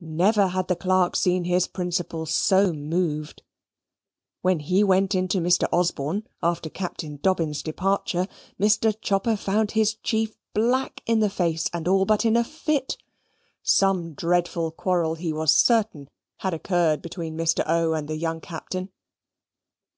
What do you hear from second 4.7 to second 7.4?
went in to Mr. Osborne, after Captain